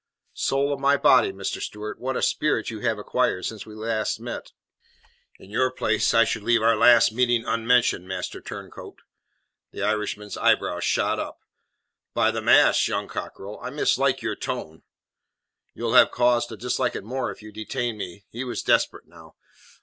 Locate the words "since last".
3.45-4.17